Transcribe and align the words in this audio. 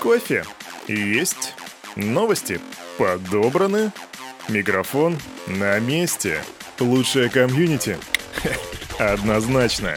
Кофе. 0.00 0.44
Есть. 0.86 1.54
Новости 1.96 2.60
подобраны. 2.98 3.92
Микрофон 4.48 5.16
на 5.46 5.78
месте. 5.80 6.42
Лучшее 6.78 7.28
комьюнити. 7.28 7.98
Однозначно. 8.98 9.96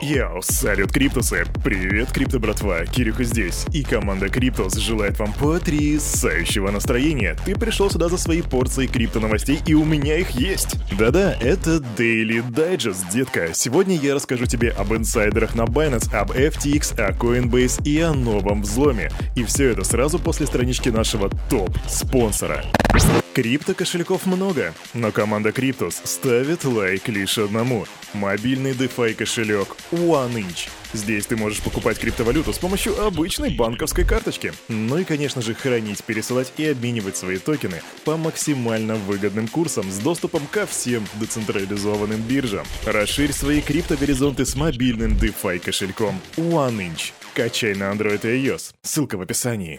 Йоу, 0.00 0.42
салют, 0.42 0.92
Криптусы! 0.92 1.44
Привет, 1.68 2.12
Крипто 2.12 2.38
братва, 2.38 2.86
Кирюха 2.86 3.24
здесь, 3.24 3.66
и 3.74 3.82
команда 3.82 4.30
Криптус 4.30 4.72
желает 4.76 5.18
вам 5.18 5.34
потрясающего 5.34 6.70
настроения. 6.70 7.36
Ты 7.44 7.56
пришел 7.56 7.90
сюда 7.90 8.08
за 8.08 8.16
свои 8.16 8.40
порции 8.40 8.86
крипто 8.86 9.20
новостей, 9.20 9.60
и 9.66 9.74
у 9.74 9.84
меня 9.84 10.16
их 10.16 10.30
есть. 10.30 10.76
Да-да, 10.98 11.34
это 11.34 11.84
Daily 11.98 12.42
Digest, 12.42 13.12
детка. 13.12 13.50
Сегодня 13.52 13.96
я 13.96 14.14
расскажу 14.14 14.46
тебе 14.46 14.70
об 14.70 14.94
инсайдерах 14.94 15.54
на 15.54 15.64
Binance, 15.64 16.10
об 16.16 16.30
FTX, 16.30 16.98
о 16.98 17.12
Coinbase 17.12 17.84
и 17.84 18.00
о 18.00 18.14
новом 18.14 18.62
взломе. 18.62 19.10
И 19.36 19.44
все 19.44 19.68
это 19.68 19.84
сразу 19.84 20.18
после 20.18 20.46
странички 20.46 20.88
нашего 20.88 21.28
топ-спонсора. 21.50 22.64
Крипто 23.34 23.74
кошельков 23.74 24.24
много, 24.24 24.72
но 24.94 25.12
команда 25.12 25.52
Криптус 25.52 26.00
ставит 26.02 26.64
лайк 26.64 27.08
лишь 27.08 27.36
одному. 27.36 27.84
Мобильный 28.14 28.72
DeFi 28.72 29.12
кошелек 29.12 29.76
OneInch. 29.92 30.70
Здесь 30.92 31.26
ты 31.26 31.36
можешь 31.36 31.60
покупать 31.60 31.98
криптовалюту 31.98 32.52
с 32.52 32.58
помощью 32.58 33.00
обычной 33.04 33.54
банковской 33.54 34.04
карточки. 34.04 34.52
Ну 34.68 34.98
и, 34.98 35.04
конечно 35.04 35.42
же, 35.42 35.54
хранить, 35.54 36.02
пересылать 36.04 36.52
и 36.56 36.66
обменивать 36.66 37.16
свои 37.16 37.38
токены 37.38 37.82
по 38.04 38.16
максимально 38.16 38.96
выгодным 38.96 39.48
курсам 39.48 39.90
с 39.90 39.98
доступом 39.98 40.46
ко 40.50 40.66
всем 40.66 41.06
децентрализованным 41.14 42.20
биржам. 42.22 42.66
Расширь 42.84 43.32
свои 43.32 43.60
криптогоризонты 43.60 44.46
с 44.46 44.54
мобильным 44.54 45.12
DeFi 45.12 45.58
кошельком 45.58 46.20
OneInch. 46.36 47.12
Качай 47.34 47.74
на 47.74 47.92
Android 47.92 48.20
и 48.24 48.46
iOS. 48.46 48.72
Ссылка 48.82 49.16
в 49.16 49.20
описании. 49.20 49.78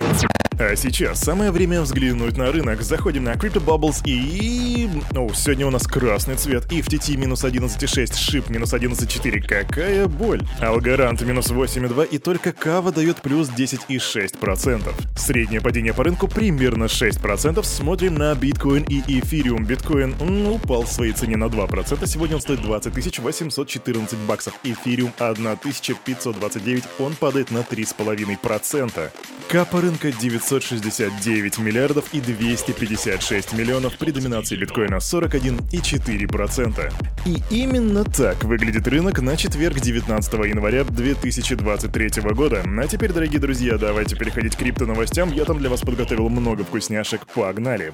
А 0.61 0.75
сейчас 0.75 1.21
самое 1.21 1.51
время 1.51 1.81
взглянуть 1.81 2.35
на 2.35 2.51
рынок. 2.51 2.81
Заходим 2.81 3.23
на 3.23 3.35
Crypto 3.35 3.63
Bubbles 3.63 4.01
и... 4.03 4.89
Ну, 5.13 5.31
сегодня 5.33 5.65
у 5.65 5.69
нас 5.69 5.87
красный 5.87 6.35
цвет. 6.35 6.65
FTT 6.65 7.15
минус 7.15 7.45
11.6, 7.45 8.17
шип 8.17 8.49
минус 8.49 8.73
11.4. 8.73 9.39
Какая 9.47 10.07
боль. 10.07 10.41
Алгарант 10.59 11.21
минус 11.21 11.49
8.2 11.49 12.09
и 12.09 12.17
только 12.17 12.51
Кава 12.51 12.91
дает 12.91 13.21
плюс 13.21 13.49
10,6%. 13.49 14.93
Среднее 15.15 15.61
падение 15.61 15.93
по 15.93 16.03
рынку 16.03 16.27
примерно 16.27 16.85
6%. 16.85 17.63
Смотрим 17.63 18.15
на 18.15 18.35
биткоин 18.35 18.83
и 18.83 18.99
эфириум. 19.21 19.63
Биткоин 19.63 20.15
упал 20.51 20.83
в 20.83 20.91
своей 20.91 21.13
цене 21.13 21.37
на 21.37 21.45
2%. 21.45 22.05
Сегодня 22.05 22.35
он 22.35 22.41
стоит 22.41 22.61
20 22.61 23.19
814 23.19 24.19
баксов. 24.27 24.53
Эфириум 24.65 25.13
1529. 25.17 26.83
Он 26.99 27.15
падает 27.15 27.49
на 27.49 27.59
3,5%. 27.59 29.09
Капа 29.47 29.81
рынка 29.81 30.11
969 30.49 31.59
миллиардов 31.59 32.05
и 32.11 32.19
256 32.19 33.53
миллионов 33.53 33.95
при 33.97 34.09
доминации 34.09 34.55
биткоина 34.55 34.95
41,4%. 34.95 36.91
И 37.25 37.43
именно 37.51 38.03
так 38.03 38.43
выглядит 38.43 38.87
рынок 38.87 39.21
на 39.21 39.37
четверг 39.37 39.79
19 39.79 40.33
января 40.45 40.83
2023 40.83 42.21
года. 42.33 42.63
А 42.65 42.87
теперь, 42.87 43.13
дорогие 43.13 43.39
друзья, 43.39 43.77
давайте 43.77 44.15
переходить 44.15 44.55
к 44.55 44.59
крипто 44.59 44.87
новостям. 44.87 45.31
Я 45.31 45.45
там 45.45 45.59
для 45.59 45.69
вас 45.69 45.81
подготовил 45.81 46.29
много 46.29 46.63
вкусняшек. 46.63 47.27
Погнали! 47.27 47.93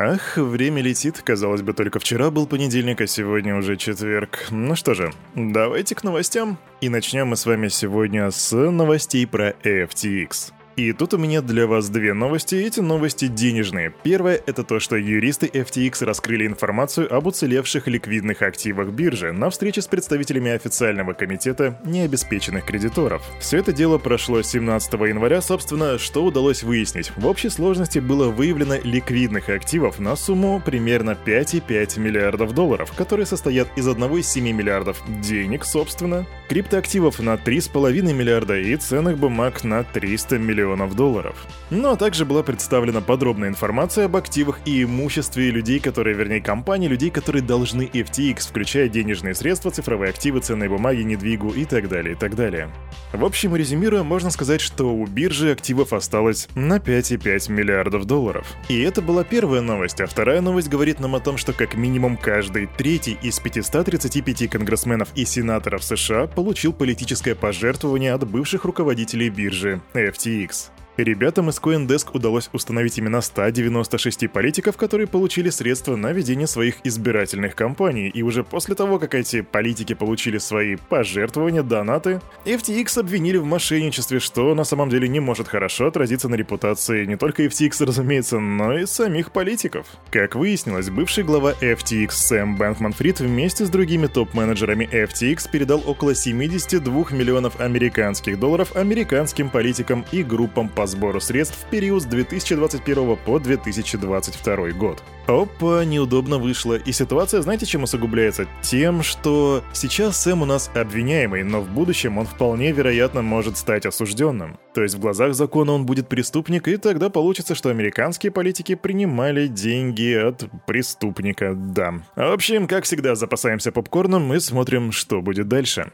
Ах, 0.00 0.36
время 0.36 0.80
летит. 0.80 1.20
Казалось 1.24 1.62
бы, 1.62 1.72
только 1.72 1.98
вчера 1.98 2.30
был 2.30 2.46
понедельник, 2.46 3.00
а 3.00 3.08
сегодня 3.08 3.56
уже 3.56 3.76
четверг. 3.76 4.46
Ну 4.50 4.76
что 4.76 4.94
же, 4.94 5.12
давайте 5.34 5.96
к 5.96 6.04
новостям. 6.04 6.56
И 6.80 6.88
начнем 6.88 7.26
мы 7.26 7.36
с 7.36 7.44
вами 7.44 7.66
сегодня 7.66 8.30
с 8.30 8.54
новостей 8.54 9.26
про 9.26 9.50
FTX. 9.50 10.52
И 10.78 10.92
тут 10.92 11.12
у 11.12 11.18
меня 11.18 11.42
для 11.42 11.66
вас 11.66 11.88
две 11.88 12.14
новости, 12.14 12.54
эти 12.54 12.78
новости 12.78 13.26
денежные. 13.26 13.92
Первое— 14.04 14.40
это 14.46 14.62
то, 14.62 14.78
что 14.78 14.94
юристы 14.94 15.46
FTX 15.46 16.04
раскрыли 16.04 16.46
информацию 16.46 17.12
об 17.12 17.26
уцелевших 17.26 17.88
ликвидных 17.88 18.42
активах 18.42 18.90
биржи 18.90 19.32
на 19.32 19.50
встрече 19.50 19.82
с 19.82 19.88
представителями 19.88 20.52
официального 20.52 21.14
комитета 21.14 21.80
необеспеченных 21.84 22.64
кредиторов. 22.64 23.24
Все 23.40 23.58
это 23.58 23.72
дело 23.72 23.98
прошло 23.98 24.40
17 24.40 24.92
января, 24.92 25.42
собственно, 25.42 25.98
что 25.98 26.24
удалось 26.24 26.62
выяснить. 26.62 27.10
В 27.16 27.26
общей 27.26 27.48
сложности 27.48 27.98
было 27.98 28.28
выявлено 28.28 28.76
ликвидных 28.80 29.48
активов 29.48 29.98
на 29.98 30.14
сумму 30.14 30.62
примерно 30.64 31.18
5,5 31.26 31.98
миллиардов 31.98 32.54
долларов, 32.54 32.92
которые 32.92 33.26
состоят 33.26 33.66
из 33.74 33.88
1,7 33.88 34.52
миллиардов 34.52 35.02
денег, 35.22 35.64
собственно, 35.64 36.24
криптоактивов 36.48 37.18
на 37.18 37.34
3,5 37.34 38.12
миллиарда 38.12 38.56
и 38.60 38.76
ценных 38.76 39.18
бумаг 39.18 39.64
на 39.64 39.82
300 39.82 40.38
миллионов 40.38 40.67
миллионов 40.68 40.94
долларов. 40.94 41.34
Ну 41.70 41.90
а 41.90 41.96
также 41.96 42.24
была 42.24 42.42
представлена 42.42 43.00
подробная 43.00 43.48
информация 43.48 44.06
об 44.06 44.16
активах 44.16 44.60
и 44.64 44.82
имуществе 44.82 45.50
людей, 45.50 45.80
которые, 45.80 46.14
вернее, 46.14 46.40
компаний, 46.40 46.88
людей, 46.88 47.10
которые 47.10 47.42
должны 47.42 47.82
FTX, 47.82 48.48
включая 48.48 48.88
денежные 48.88 49.34
средства, 49.34 49.70
цифровые 49.70 50.10
активы, 50.10 50.40
ценные 50.40 50.68
бумаги, 50.68 51.02
недвигу 51.02 51.50
и 51.50 51.64
так 51.64 51.88
далее, 51.88 52.14
и 52.14 52.16
так 52.16 52.34
далее. 52.34 52.70
В 53.12 53.24
общем, 53.24 53.56
резюмируя, 53.56 54.02
можно 54.02 54.30
сказать, 54.30 54.60
что 54.60 54.94
у 54.94 55.06
биржи 55.06 55.50
активов 55.50 55.92
осталось 55.92 56.48
на 56.54 56.76
5,5 56.76 57.50
миллиардов 57.50 58.04
долларов. 58.04 58.46
И 58.68 58.80
это 58.80 59.00
была 59.00 59.24
первая 59.24 59.62
новость, 59.62 60.00
а 60.00 60.06
вторая 60.06 60.40
новость 60.40 60.68
говорит 60.68 61.00
нам 61.00 61.14
о 61.14 61.20
том, 61.20 61.38
что 61.38 61.52
как 61.52 61.74
минимум 61.74 62.16
каждый 62.16 62.66
третий 62.66 63.16
из 63.22 63.38
535 63.38 64.50
конгрессменов 64.50 65.08
и 65.14 65.24
сенаторов 65.24 65.82
США 65.82 66.26
получил 66.26 66.72
политическое 66.72 67.34
пожертвование 67.34 68.12
от 68.12 68.28
бывших 68.28 68.64
руководителей 68.64 69.30
биржи 69.30 69.80
FTX. 69.94 70.57
Ребятам 70.98 71.48
из 71.48 71.60
CoinDesk 71.60 72.08
удалось 72.12 72.50
установить 72.52 72.98
имена 72.98 73.22
196 73.22 74.28
политиков, 74.28 74.76
которые 74.76 75.06
получили 75.06 75.48
средства 75.48 75.94
на 75.94 76.10
ведение 76.10 76.48
своих 76.48 76.74
избирательных 76.82 77.54
кампаний, 77.54 78.08
и 78.08 78.22
уже 78.22 78.42
после 78.42 78.74
того, 78.74 78.98
как 78.98 79.14
эти 79.14 79.42
политики 79.42 79.92
получили 79.94 80.38
свои 80.38 80.74
пожертвования, 80.74 81.62
донаты, 81.62 82.20
FTX 82.44 82.98
обвинили 82.98 83.36
в 83.36 83.44
мошенничестве, 83.44 84.18
что 84.18 84.56
на 84.56 84.64
самом 84.64 84.90
деле 84.90 85.06
не 85.06 85.20
может 85.20 85.46
хорошо 85.46 85.86
отразиться 85.86 86.28
на 86.28 86.34
репутации 86.34 87.04
не 87.04 87.16
только 87.16 87.44
FTX, 87.44 87.84
разумеется, 87.84 88.40
но 88.40 88.76
и 88.76 88.84
самих 88.84 89.30
политиков. 89.30 89.86
Как 90.10 90.34
выяснилось, 90.34 90.90
бывший 90.90 91.22
глава 91.22 91.52
FTX 91.60 92.10
Сэм 92.10 92.56
Бэнкман-Фрид 92.56 93.20
вместе 93.20 93.66
с 93.66 93.70
другими 93.70 94.08
топ-менеджерами 94.08 94.88
FTX 94.90 95.48
передал 95.48 95.80
около 95.86 96.16
72 96.16 96.92
миллионов 97.12 97.60
американских 97.60 98.40
долларов 98.40 98.74
американским 98.74 99.48
политикам 99.48 100.04
и 100.10 100.24
группам 100.24 100.68
по 100.68 100.87
сбору 100.88 101.20
средств 101.20 101.56
в 101.56 101.70
период 101.70 102.02
с 102.02 102.06
2021 102.06 103.16
по 103.16 103.38
2022 103.38 104.70
год. 104.70 105.02
Опа, 105.26 105.84
неудобно 105.84 106.38
вышло. 106.38 106.74
И 106.74 106.92
ситуация, 106.92 107.42
знаете, 107.42 107.66
чем 107.66 107.82
усугубляется? 107.82 108.46
Тем, 108.62 109.02
что 109.02 109.62
сейчас 109.72 110.22
Сэм 110.22 110.42
у 110.42 110.46
нас 110.46 110.70
обвиняемый, 110.74 111.42
но 111.42 111.60
в 111.60 111.68
будущем 111.68 112.18
он 112.18 112.26
вполне 112.26 112.72
вероятно 112.72 113.20
может 113.20 113.58
стать 113.58 113.84
осужденным. 113.84 114.58
То 114.74 114.82
есть 114.82 114.94
в 114.94 115.00
глазах 115.00 115.34
закона 115.34 115.72
он 115.72 115.84
будет 115.84 116.08
преступник, 116.08 116.66
и 116.68 116.76
тогда 116.78 117.10
получится, 117.10 117.54
что 117.54 117.68
американские 117.68 118.32
политики 118.32 118.74
принимали 118.74 119.48
деньги 119.48 120.14
от 120.14 120.44
преступника, 120.66 121.54
да. 121.54 121.94
В 122.16 122.32
общем, 122.32 122.66
как 122.66 122.84
всегда, 122.84 123.14
запасаемся 123.14 123.70
попкорном 123.70 124.32
и 124.32 124.40
смотрим, 124.40 124.92
что 124.92 125.20
будет 125.20 125.48
дальше. 125.48 125.92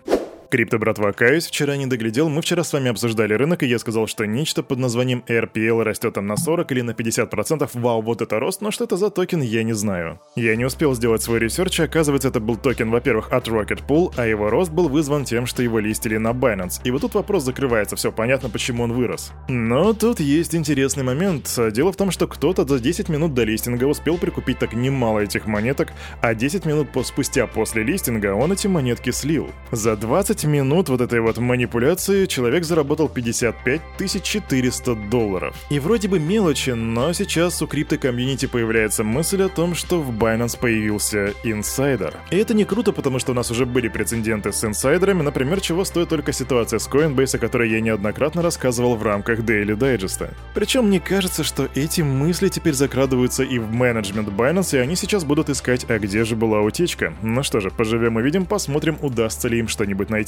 Крипто, 0.54 0.78
братва, 0.78 1.10
каюсь, 1.10 1.48
вчера 1.48 1.76
не 1.76 1.87
доглядел. 1.87 2.28
Мы 2.28 2.41
вчера 2.41 2.62
с 2.62 2.72
вами 2.72 2.88
обсуждали 2.88 3.34
рынок, 3.34 3.65
и 3.65 3.66
я 3.66 3.76
сказал, 3.81 4.06
что 4.06 4.25
нечто 4.25 4.62
под 4.62 4.78
названием 4.78 5.25
RPL 5.26 5.82
растет 5.82 6.15
там 6.15 6.28
на 6.28 6.37
40 6.37 6.70
или 6.70 6.81
на 6.82 6.92
50%. 6.92 7.69
Вау, 7.75 8.03
вот 8.03 8.22
это 8.22 8.38
рост, 8.38 8.60
но 8.60 8.70
что 8.70 8.84
это 8.84 8.97
за 8.97 9.10
токен, 9.10 9.43
я 9.43 9.64
не 9.64 9.72
знаю. 9.72 10.20
Я 10.37 10.54
не 10.54 10.64
успел 10.64 10.94
сделать 10.94 11.25
свой 11.25 11.41
research, 11.41 11.81
оказывается, 11.81 12.28
это 12.28 12.38
был 12.38 12.54
токен, 12.54 12.93
во-первых, 12.93 13.32
от 13.32 13.48
Rocket 13.48 13.84
Pool, 13.84 14.14
а 14.16 14.28
его 14.28 14.48
рост 14.48 14.70
был 14.70 14.88
вызван 14.88 15.25
тем, 15.25 15.47
что 15.47 15.60
его 15.60 15.81
листили 15.81 16.19
на 16.19 16.31
Binance. 16.31 16.82
И 16.84 16.93
вот 16.93 17.00
тут 17.00 17.14
вопрос 17.14 17.43
закрывается, 17.43 17.96
все 17.96 18.12
понятно, 18.12 18.49
почему 18.49 18.84
он 18.84 18.93
вырос. 18.93 19.32
Но 19.49 19.93
тут 19.93 20.20
есть 20.20 20.55
интересный 20.55 21.02
момент. 21.02 21.52
Дело 21.73 21.90
в 21.90 21.96
том, 21.96 22.12
что 22.12 22.29
кто-то 22.29 22.64
за 22.64 22.79
10 22.79 23.08
минут 23.08 23.34
до 23.34 23.43
листинга 23.43 23.87
успел 23.87 24.19
прикупить 24.19 24.61
так 24.61 24.73
немало 24.75 25.19
этих 25.19 25.49
монеток, 25.49 25.88
а 26.20 26.32
10 26.32 26.64
минут 26.64 26.90
спустя 27.05 27.49
после 27.49 27.82
листинга 27.82 28.34
он 28.34 28.52
эти 28.52 28.69
монетки 28.69 29.11
слил. 29.11 29.50
За 29.73 29.96
20 29.96 30.44
5 30.44 30.52
минут 30.52 30.88
вот 30.91 31.00
этой 31.00 31.20
вот 31.20 31.38
манипуляции 31.38 32.26
человек 32.26 32.64
заработал 32.64 33.08
55 33.08 33.81
400 34.23 34.94
долларов. 35.11 35.56
И 35.70 35.79
вроде 35.79 36.08
бы 36.08 36.19
мелочи, 36.19 36.70
но 36.70 37.12
сейчас 37.12 37.62
у 37.62 37.67
крипто-комьюнити 37.67 38.46
появляется 38.46 39.05
мысль 39.05 39.43
о 39.43 39.49
том, 39.49 39.75
что 39.75 40.00
в 40.00 40.11
Binance 40.11 40.58
появился 40.58 41.32
инсайдер. 41.44 42.14
И 42.31 42.37
это 42.37 42.52
не 42.55 42.64
круто, 42.64 42.93
потому 42.93 43.19
что 43.19 43.32
у 43.32 43.35
нас 43.35 43.50
уже 43.50 43.64
были 43.64 43.88
прецеденты 43.88 44.52
с 44.52 44.64
инсайдерами, 44.64 45.23
например, 45.23 45.61
чего 45.61 45.85
стоит 45.85 46.11
только 46.11 46.32
ситуация 46.32 46.79
с 46.79 46.88
Coinbase, 46.88 47.37
о 47.37 47.38
которой 47.38 47.70
я 47.70 47.81
неоднократно 47.81 48.43
рассказывал 48.43 48.96
в 48.96 49.02
рамках 49.02 49.41
Daily 49.41 49.76
Digest. 49.76 50.31
Причем 50.55 50.88
мне 50.88 51.00
кажется, 51.00 51.43
что 51.43 51.69
эти 51.75 52.02
мысли 52.02 52.49
теперь 52.49 52.75
закрадываются 52.75 53.44
и 53.44 53.58
в 53.58 53.73
менеджмент 53.73 54.29
Binance, 54.29 54.76
и 54.76 54.81
они 54.81 54.96
сейчас 54.96 55.25
будут 55.25 55.49
искать, 55.49 55.87
а 55.88 55.99
где 55.99 56.25
же 56.25 56.37
была 56.37 56.61
утечка. 56.61 57.14
Ну 57.23 57.43
что 57.43 57.61
же, 57.61 57.70
поживем 57.70 58.19
и 58.19 58.23
видим, 58.23 58.44
посмотрим, 58.44 58.99
удастся 59.00 59.49
ли 59.49 59.58
им 59.58 59.69
что-нибудь 59.69 60.11
найти. 60.11 60.24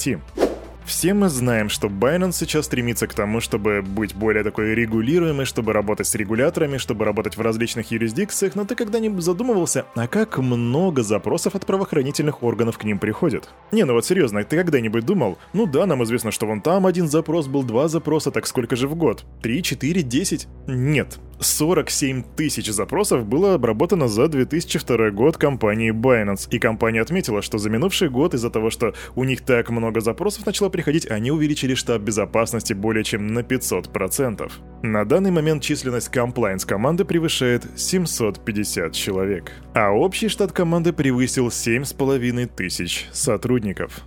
Все 0.87 1.13
мы 1.13 1.27
знаем, 1.27 1.67
что 1.67 1.89
Binance 1.89 2.31
сейчас 2.31 2.65
стремится 2.65 3.07
к 3.07 3.13
тому, 3.13 3.41
чтобы 3.41 3.81
быть 3.81 4.15
более 4.15 4.41
такой 4.45 4.73
регулируемой, 4.73 5.43
чтобы 5.43 5.73
работать 5.73 6.07
с 6.07 6.15
регуляторами, 6.15 6.77
чтобы 6.77 7.03
работать 7.03 7.35
в 7.35 7.41
различных 7.41 7.91
юрисдикциях, 7.91 8.55
но 8.55 8.63
ты 8.63 8.73
когда-нибудь 8.73 9.21
задумывался, 9.21 9.85
а 9.95 10.07
как 10.07 10.37
много 10.37 11.03
запросов 11.03 11.55
от 11.55 11.65
правоохранительных 11.65 12.41
органов 12.41 12.77
к 12.77 12.85
ним 12.85 12.99
приходит? 12.99 13.49
Не, 13.73 13.83
ну 13.83 13.93
вот 13.93 14.05
серьезно, 14.05 14.45
ты 14.45 14.55
когда-нибудь 14.55 15.05
думал, 15.05 15.37
ну 15.51 15.65
да, 15.65 15.85
нам 15.85 16.05
известно, 16.05 16.31
что 16.31 16.47
вон 16.47 16.61
там 16.61 16.85
один 16.85 17.09
запрос 17.09 17.47
был, 17.47 17.63
два 17.63 17.89
запроса, 17.89 18.31
так 18.31 18.47
сколько 18.47 18.77
же 18.77 18.87
в 18.87 18.95
год? 18.95 19.25
Три, 19.41 19.61
четыре, 19.63 20.03
десять? 20.03 20.47
Нет. 20.67 21.19
47 21.39 22.23
тысяч 22.35 22.71
запросов 22.71 23.25
было 23.25 23.53
обработано 23.53 24.07
за 24.07 24.27
2002 24.27 25.11
год 25.11 25.37
компанией 25.37 25.91
Binance, 25.91 26.47
и 26.49 26.59
компания 26.59 27.01
отметила, 27.01 27.41
что 27.41 27.57
за 27.57 27.69
минувший 27.69 28.09
год 28.09 28.33
из-за 28.33 28.49
того, 28.49 28.69
что 28.69 28.93
у 29.15 29.23
них 29.23 29.41
так 29.41 29.69
много 29.69 30.01
запросов 30.01 30.45
начало 30.45 30.69
приходить, 30.69 31.09
они 31.09 31.31
увеличили 31.31 31.75
штаб 31.75 32.01
безопасности 32.01 32.73
более 32.73 33.03
чем 33.03 33.27
на 33.27 33.39
500%. 33.39 34.51
На 34.83 35.05
данный 35.05 35.31
момент 35.31 35.63
численность 35.63 36.09
комплайнс 36.09 36.65
команды 36.65 37.05
превышает 37.05 37.65
750 37.75 38.93
человек, 38.93 39.51
а 39.73 39.91
общий 39.91 40.29
штат 40.29 40.51
команды 40.51 40.93
превысил 40.93 41.47
7,5 41.47 42.49
тысяч 42.55 43.07
сотрудников. 43.11 44.01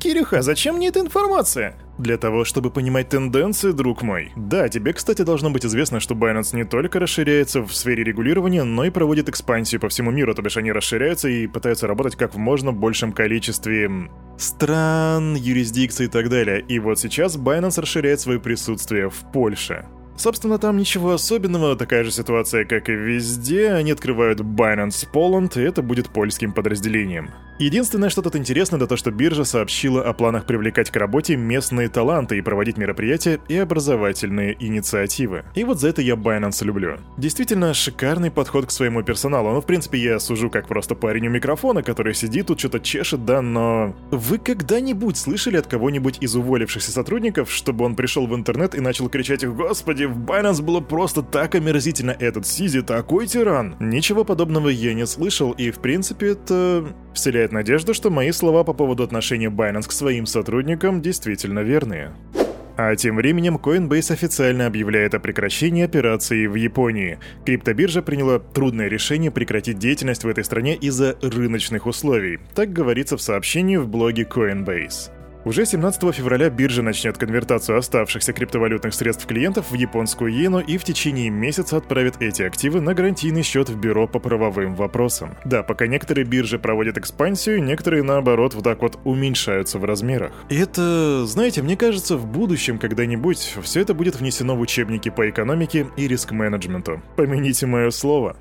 Кирюха, 0.00 0.42
зачем 0.42 0.76
мне 0.76 0.88
эта 0.88 1.00
информация? 1.00 1.74
Для 1.98 2.16
того, 2.16 2.44
чтобы 2.44 2.70
понимать 2.70 3.08
тенденции, 3.08 3.72
друг 3.72 4.02
мой. 4.02 4.32
Да, 4.36 4.68
тебе, 4.68 4.92
кстати, 4.92 5.22
должно 5.22 5.50
быть 5.50 5.66
известно, 5.66 5.98
что 5.98 6.14
Binance 6.14 6.54
не 6.54 6.64
только 6.64 7.00
расширяется 7.00 7.60
в 7.60 7.74
сфере 7.74 8.04
регулирования, 8.04 8.62
но 8.62 8.84
и 8.84 8.90
проводит 8.90 9.28
экспансию 9.28 9.80
по 9.80 9.88
всему 9.88 10.12
миру, 10.12 10.32
то 10.32 10.42
бишь 10.42 10.56
они 10.56 10.70
расширяются 10.70 11.28
и 11.28 11.48
пытаются 11.48 11.88
работать 11.88 12.14
как 12.14 12.34
в 12.34 12.38
можно 12.38 12.72
большем 12.72 13.12
количестве 13.12 13.90
стран, 14.36 15.34
юрисдикций 15.34 16.06
и 16.06 16.08
так 16.08 16.28
далее. 16.28 16.60
И 16.60 16.78
вот 16.78 17.00
сейчас 17.00 17.36
Binance 17.36 17.80
расширяет 17.80 18.20
свое 18.20 18.38
присутствие 18.38 19.10
в 19.10 19.32
Польше. 19.32 19.84
Собственно, 20.16 20.58
там 20.58 20.76
ничего 20.76 21.12
особенного, 21.12 21.76
такая 21.76 22.04
же 22.04 22.10
ситуация, 22.10 22.64
как 22.64 22.88
и 22.88 22.92
везде. 22.92 23.70
Они 23.70 23.92
открывают 23.92 24.40
Binance 24.40 25.08
Poland, 25.12 25.60
и 25.60 25.64
это 25.64 25.82
будет 25.82 26.10
польским 26.10 26.52
подразделением. 26.52 27.30
Единственное, 27.58 28.08
что 28.08 28.22
тут 28.22 28.36
интересно, 28.36 28.76
это 28.76 28.86
то, 28.86 28.96
что 28.96 29.10
биржа 29.10 29.44
сообщила 29.44 30.02
о 30.02 30.12
планах 30.12 30.46
привлекать 30.46 30.90
к 30.90 30.96
работе 30.96 31.34
местные 31.34 31.88
таланты 31.88 32.38
и 32.38 32.40
проводить 32.40 32.76
мероприятия 32.76 33.40
и 33.48 33.56
образовательные 33.56 34.56
инициативы. 34.60 35.44
И 35.56 35.64
вот 35.64 35.80
за 35.80 35.88
это 35.88 36.00
я 36.00 36.14
Binance 36.14 36.64
люблю. 36.64 36.98
Действительно, 37.16 37.74
шикарный 37.74 38.30
подход 38.30 38.66
к 38.66 38.70
своему 38.70 39.02
персоналу. 39.02 39.50
Ну, 39.50 39.60
в 39.60 39.66
принципе, 39.66 39.98
я 39.98 40.20
сужу 40.20 40.50
как 40.50 40.68
просто 40.68 40.94
парень 40.94 41.26
у 41.26 41.30
микрофона, 41.30 41.82
который 41.82 42.14
сидит 42.14 42.46
тут, 42.46 42.60
что-то 42.60 42.78
чешет, 42.78 43.24
да, 43.24 43.42
но... 43.42 43.96
Вы 44.12 44.38
когда-нибудь 44.38 45.16
слышали 45.16 45.56
от 45.56 45.66
кого-нибудь 45.66 46.18
из 46.20 46.36
уволившихся 46.36 46.92
сотрудников, 46.92 47.50
чтобы 47.50 47.84
он 47.84 47.96
пришел 47.96 48.28
в 48.28 48.34
интернет 48.36 48.76
и 48.76 48.80
начал 48.80 49.08
кричать 49.08 49.44
«Господи, 49.44 50.04
в 50.04 50.16
Binance 50.16 50.62
было 50.62 50.80
просто 50.80 51.22
так 51.22 51.56
омерзительно, 51.56 52.12
этот 52.12 52.46
Сизи 52.46 52.82
такой 52.82 53.26
тиран!» 53.26 53.74
Ничего 53.80 54.22
подобного 54.24 54.68
я 54.68 54.94
не 54.94 55.06
слышал, 55.06 55.50
и 55.50 55.72
в 55.72 55.80
принципе 55.80 56.28
это 56.28 56.86
вселяет 57.14 57.47
надежду, 57.52 57.94
что 57.94 58.10
мои 58.10 58.32
слова 58.32 58.64
по 58.64 58.72
поводу 58.72 59.02
отношения 59.02 59.48
Binance 59.48 59.88
к 59.88 59.92
своим 59.92 60.26
сотрудникам 60.26 61.02
действительно 61.02 61.60
верные. 61.60 62.12
А 62.76 62.94
тем 62.94 63.16
временем 63.16 63.56
Coinbase 63.56 64.12
официально 64.12 64.66
объявляет 64.66 65.12
о 65.14 65.18
прекращении 65.18 65.84
операции 65.84 66.46
в 66.46 66.54
Японии. 66.54 67.18
Криптобиржа 67.44 68.02
приняла 68.02 68.38
трудное 68.38 68.86
решение 68.86 69.32
прекратить 69.32 69.80
деятельность 69.80 70.22
в 70.22 70.28
этой 70.28 70.44
стране 70.44 70.76
из-за 70.76 71.16
рыночных 71.20 71.86
условий. 71.86 72.38
Так 72.54 72.72
говорится 72.72 73.16
в 73.16 73.20
сообщении 73.20 73.76
в 73.78 73.88
блоге 73.88 74.22
Coinbase. 74.22 75.10
Уже 75.48 75.64
17 75.64 76.14
февраля 76.14 76.50
биржа 76.50 76.82
начнет 76.82 77.16
конвертацию 77.16 77.78
оставшихся 77.78 78.34
криптовалютных 78.34 78.92
средств 78.92 79.24
клиентов 79.24 79.70
в 79.70 79.74
японскую 79.74 80.30
иену 80.30 80.58
и 80.58 80.76
в 80.76 80.84
течение 80.84 81.30
месяца 81.30 81.78
отправит 81.78 82.16
эти 82.20 82.42
активы 82.42 82.82
на 82.82 82.92
гарантийный 82.92 83.42
счет 83.42 83.70
в 83.70 83.80
бюро 83.80 84.06
по 84.06 84.18
правовым 84.18 84.74
вопросам. 84.74 85.38
Да, 85.46 85.62
пока 85.62 85.86
некоторые 85.86 86.26
биржи 86.26 86.58
проводят 86.58 86.98
экспансию, 86.98 87.64
некоторые 87.64 88.02
наоборот 88.02 88.52
вот 88.52 88.64
так 88.64 88.82
вот 88.82 88.98
уменьшаются 89.04 89.78
в 89.78 89.86
размерах. 89.86 90.32
И 90.50 90.56
это, 90.58 91.24
знаете, 91.24 91.62
мне 91.62 91.78
кажется, 91.78 92.18
в 92.18 92.26
будущем 92.26 92.78
когда-нибудь 92.78 93.56
все 93.62 93.80
это 93.80 93.94
будет 93.94 94.20
внесено 94.20 94.54
в 94.54 94.60
учебники 94.60 95.08
по 95.08 95.30
экономике 95.30 95.86
и 95.96 96.06
риск-менеджменту. 96.08 97.00
Помяните 97.16 97.64
мое 97.64 97.88
слово. 97.88 98.36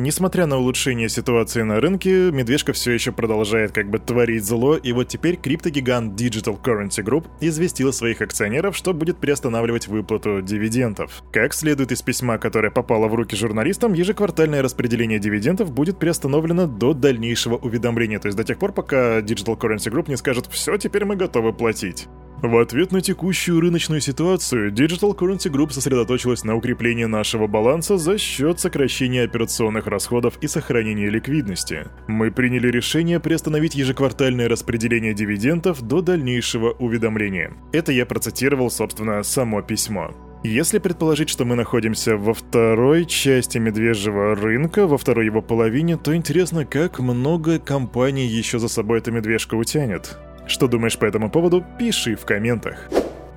Несмотря 0.00 0.46
на 0.46 0.58
улучшение 0.58 1.08
ситуации 1.08 1.62
на 1.62 1.80
рынке, 1.80 2.30
медвежка 2.30 2.72
все 2.72 2.92
еще 2.92 3.10
продолжает 3.10 3.72
как 3.72 3.90
бы 3.90 3.98
творить 3.98 4.44
зло, 4.44 4.76
и 4.76 4.92
вот 4.92 5.08
теперь 5.08 5.34
криптогигант 5.34 6.18
Digital 6.18 6.56
Currency 6.62 7.02
Group 7.04 7.26
известил 7.40 7.92
своих 7.92 8.20
акционеров, 8.20 8.76
что 8.76 8.94
будет 8.94 9.18
приостанавливать 9.18 9.88
выплату 9.88 10.40
дивидендов. 10.40 11.24
Как 11.32 11.52
следует 11.52 11.90
из 11.90 12.02
письма, 12.02 12.38
которое 12.38 12.70
попало 12.70 13.08
в 13.08 13.14
руки 13.16 13.34
журналистам, 13.34 13.92
ежеквартальное 13.92 14.62
распределение 14.62 15.18
дивидендов 15.18 15.72
будет 15.72 15.98
приостановлено 15.98 16.68
до 16.68 16.94
дальнейшего 16.94 17.56
уведомления, 17.56 18.20
то 18.20 18.28
есть 18.28 18.38
до 18.38 18.44
тех 18.44 18.60
пор, 18.60 18.70
пока 18.70 19.18
Digital 19.18 19.58
Currency 19.58 19.92
Group 19.92 20.08
не 20.08 20.16
скажет 20.16 20.46
«все, 20.48 20.76
теперь 20.76 21.06
мы 21.06 21.16
готовы 21.16 21.52
платить». 21.52 22.06
В 22.40 22.56
ответ 22.58 22.92
на 22.92 23.00
текущую 23.00 23.60
рыночную 23.60 24.00
ситуацию, 24.00 24.70
Digital 24.72 25.12
Currency 25.12 25.50
Group 25.50 25.72
сосредоточилась 25.72 26.44
на 26.44 26.54
укреплении 26.54 27.04
нашего 27.04 27.48
баланса 27.48 27.98
за 27.98 28.16
счет 28.16 28.60
сокращения 28.60 29.24
операционных 29.24 29.88
расходов 29.88 30.38
и 30.40 30.46
сохранения 30.46 31.10
ликвидности. 31.10 31.88
Мы 32.06 32.30
приняли 32.30 32.68
решение 32.68 33.18
приостановить 33.18 33.74
ежеквартальное 33.74 34.48
распределение 34.48 35.14
дивидендов 35.14 35.82
до 35.82 36.00
дальнейшего 36.00 36.70
уведомления. 36.70 37.54
Это 37.72 37.90
я 37.90 38.06
процитировал, 38.06 38.70
собственно, 38.70 39.24
само 39.24 39.60
письмо. 39.60 40.12
Если 40.44 40.78
предположить, 40.78 41.30
что 41.30 41.44
мы 41.44 41.56
находимся 41.56 42.16
во 42.16 42.34
второй 42.34 43.04
части 43.06 43.58
медвежьего 43.58 44.36
рынка, 44.36 44.86
во 44.86 44.96
второй 44.96 45.24
его 45.24 45.42
половине, 45.42 45.96
то 45.96 46.14
интересно, 46.14 46.64
как 46.64 47.00
много 47.00 47.58
компаний 47.58 48.28
еще 48.28 48.60
за 48.60 48.68
собой 48.68 48.98
эта 48.98 49.10
медвежка 49.10 49.56
утянет. 49.56 50.16
Что 50.48 50.66
думаешь 50.66 50.98
по 50.98 51.04
этому 51.04 51.30
поводу, 51.30 51.64
пиши 51.78 52.16
в 52.16 52.24
комментах. 52.24 52.88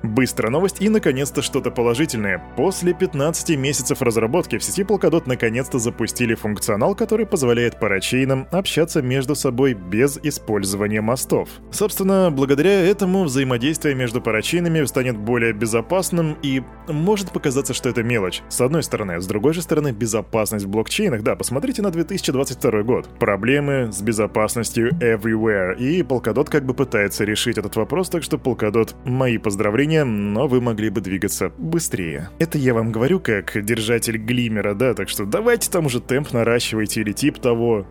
Быстрая 0.02 0.50
новость 0.50 0.80
и, 0.80 0.88
наконец-то, 0.88 1.42
что-то 1.42 1.70
положительное. 1.70 2.42
После 2.56 2.92
15 2.92 3.56
месяцев 3.56 4.02
разработки 4.02 4.58
в 4.58 4.64
сети 4.64 4.82
Polkadot 4.82 5.22
наконец-то 5.26 5.78
запустили 5.78 6.34
функционал, 6.34 6.94
который 6.94 7.24
позволяет 7.24 7.78
парачейнам 7.78 8.48
общаться 8.50 9.00
между 9.00 9.34
собой 9.34 9.74
без 9.74 10.18
использования 10.22 11.00
мостов. 11.00 11.48
Собственно, 11.70 12.30
благодаря 12.32 12.80
этому 12.84 13.24
взаимодействие 13.24 13.94
между 13.94 14.20
парачейнами 14.20 14.84
станет 14.86 15.16
более 15.16 15.52
безопасным 15.52 16.36
и 16.42 16.62
может 16.88 17.30
показаться, 17.30 17.72
что 17.72 17.88
это 17.88 18.02
мелочь. 18.02 18.42
С 18.48 18.60
одной 18.60 18.82
стороны. 18.82 19.20
С 19.20 19.26
другой 19.26 19.54
же 19.54 19.62
стороны, 19.62 19.92
безопасность 19.92 20.64
в 20.64 20.68
блокчейнах. 20.68 21.22
Да, 21.22 21.36
посмотрите 21.36 21.80
на 21.82 21.90
2022 21.90 22.82
год. 22.82 23.08
Проблемы 23.18 23.92
с 23.92 24.00
безопасностью 24.02 24.90
everywhere. 24.94 25.76
И 25.78 26.02
Polkadot 26.02 26.50
как 26.50 26.66
бы 26.66 26.74
пытается 26.74 27.24
решить 27.24 27.58
этот 27.58 27.76
вопрос, 27.76 28.08
так 28.08 28.22
что 28.24 28.36
Polkadot, 28.36 28.94
мои 29.04 29.38
поздравления 29.38 29.91
но 30.00 30.48
вы 30.48 30.60
могли 30.60 30.90
бы 30.90 31.00
двигаться 31.00 31.52
быстрее. 31.58 32.30
Это 32.38 32.58
я 32.58 32.74
вам 32.74 32.92
говорю 32.92 33.20
как 33.20 33.64
держатель 33.64 34.16
глимера, 34.16 34.74
да, 34.74 34.94
так 34.94 35.08
что 35.08 35.24
давайте 35.24 35.70
там 35.70 35.86
уже 35.86 36.00
темп 36.00 36.32
наращивайте 36.32 37.00
или 37.00 37.12
тип 37.12 37.38
того. 37.38 37.86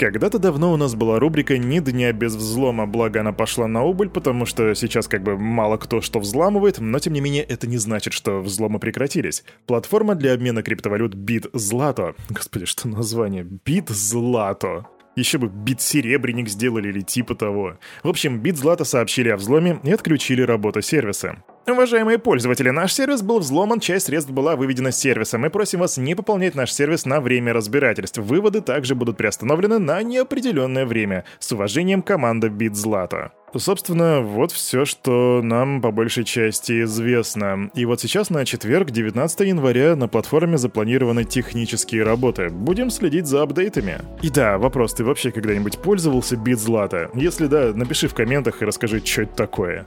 Когда-то 0.00 0.38
давно 0.38 0.72
у 0.72 0.78
нас 0.78 0.94
была 0.94 1.18
рубрика 1.18 1.58
«Ни 1.58 1.78
дня 1.78 2.10
без 2.14 2.34
взлома», 2.34 2.86
благо 2.86 3.20
она 3.20 3.32
пошла 3.32 3.66
на 3.66 3.84
убыль, 3.84 4.08
потому 4.08 4.46
что 4.46 4.74
сейчас 4.74 5.08
как 5.08 5.22
бы 5.22 5.36
мало 5.36 5.76
кто 5.76 6.00
что 6.00 6.20
взламывает, 6.20 6.78
но 6.78 6.98
тем 6.98 7.12
не 7.12 7.20
менее 7.20 7.42
это 7.42 7.66
не 7.66 7.76
значит, 7.76 8.14
что 8.14 8.40
взломы 8.40 8.78
прекратились. 8.78 9.44
Платформа 9.66 10.14
для 10.14 10.32
обмена 10.32 10.62
криптовалют 10.62 11.14
BitZlato. 11.14 12.14
Господи, 12.30 12.64
что 12.64 12.88
название? 12.88 13.42
BitZlato. 13.42 14.84
Еще 15.20 15.36
бы 15.36 15.48
бит 15.48 15.82
серебряник 15.82 16.48
сделали 16.48 16.88
или 16.88 17.02
типа 17.02 17.34
того. 17.34 17.76
В 18.02 18.08
общем, 18.08 18.40
бит 18.40 18.56
Злата 18.56 18.84
сообщили 18.84 19.28
о 19.28 19.36
взломе 19.36 19.78
и 19.84 19.92
отключили 19.92 20.40
работу 20.40 20.80
сервиса. 20.80 21.44
Уважаемые 21.70 22.18
пользователи, 22.18 22.70
наш 22.70 22.92
сервис 22.92 23.22
был 23.22 23.38
взломан, 23.38 23.80
часть 23.80 24.06
средств 24.06 24.30
была 24.30 24.56
выведена 24.56 24.90
с 24.90 24.98
сервиса. 24.98 25.38
Мы 25.38 25.50
просим 25.50 25.80
вас 25.80 25.96
не 25.96 26.14
пополнять 26.14 26.54
наш 26.54 26.72
сервис 26.72 27.06
на 27.06 27.20
время 27.20 27.52
разбирательств. 27.52 28.18
Выводы 28.18 28.60
также 28.60 28.94
будут 28.94 29.16
приостановлены 29.16 29.78
на 29.78 30.02
неопределенное 30.02 30.84
время. 30.84 31.24
С 31.38 31.52
уважением, 31.52 32.02
команда 32.02 32.48
BitZlato. 32.48 33.30
Собственно, 33.56 34.20
вот 34.20 34.52
все, 34.52 34.84
что 34.84 35.40
нам 35.42 35.80
по 35.80 35.90
большей 35.90 36.24
части 36.24 36.82
известно. 36.82 37.70
И 37.74 37.84
вот 37.84 38.00
сейчас 38.00 38.30
на 38.30 38.44
четверг, 38.44 38.90
19 38.90 39.40
января, 39.40 39.96
на 39.96 40.06
платформе 40.06 40.58
запланированы 40.58 41.24
технические 41.24 42.04
работы. 42.04 42.48
Будем 42.50 42.90
следить 42.90 43.26
за 43.26 43.42
апдейтами. 43.42 43.98
И 44.22 44.30
да, 44.30 44.58
вопрос, 44.58 44.94
ты 44.94 45.04
вообще 45.04 45.32
когда-нибудь 45.32 45.78
пользовался 45.78 46.36
BitZlato? 46.36 47.10
Если 47.14 47.46
да, 47.46 47.72
напиши 47.74 48.06
в 48.08 48.14
комментах 48.14 48.62
и 48.62 48.64
расскажи, 48.64 49.04
что 49.04 49.22
это 49.22 49.34
такое. 49.34 49.86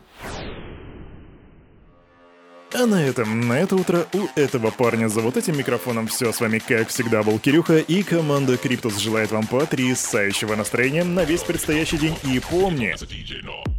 А 2.76 2.88
на 2.88 3.06
этом, 3.06 3.48
на 3.48 3.60
это 3.60 3.76
утро 3.76 4.08
у 4.14 4.28
этого 4.36 4.72
парня 4.72 5.08
за 5.08 5.22
вот 5.22 5.38
этим 5.38 5.56
микрофоном 5.58 6.08
все. 6.08 6.34
С 6.34 6.42
вами, 6.42 6.58
как 6.58 6.88
всегда, 6.88 7.22
был 7.22 7.38
Кирюха, 7.38 7.78
и 7.78 8.02
команда 8.02 8.58
Криптус 8.58 8.98
желает 8.98 9.32
вам 9.32 9.46
потрясающего 9.46 10.56
настроения 10.56 11.04
на 11.04 11.24
весь 11.24 11.44
предстоящий 11.44 11.98
день. 11.98 12.16
И 12.24 12.40
помни, 12.40 12.96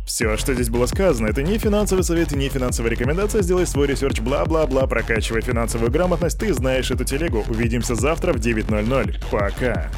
все, 0.06 0.36
что 0.36 0.54
здесь 0.54 0.68
было 0.68 0.86
сказано, 0.86 1.26
это 1.26 1.42
не 1.42 1.58
финансовый 1.58 2.02
совет 2.02 2.32
и 2.32 2.36
не 2.36 2.48
финансовая 2.48 2.92
рекомендация. 2.92 3.42
Сделай 3.42 3.66
свой 3.66 3.88
research, 3.88 4.20
бла-бла-бла, 4.20 4.86
прокачивай 4.86 5.40
финансовую 5.40 5.90
грамотность. 5.90 6.38
Ты 6.38 6.54
знаешь 6.54 6.90
эту 6.92 7.04
телегу. 7.04 7.44
Увидимся 7.48 7.96
завтра 7.96 8.32
в 8.32 8.36
9.00. 8.36 9.16
Пока. 9.30 9.90